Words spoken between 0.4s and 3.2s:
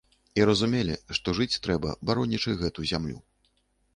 разумелі, што жыць трэба, баронячы гэту зямлю.